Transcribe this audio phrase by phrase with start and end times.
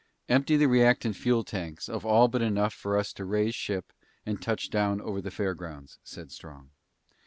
[0.27, 3.93] "Empty the reactant fuel tanks of all but enough for us to raise ship
[4.25, 6.71] and touch down over to the fairgrounds," said Strong.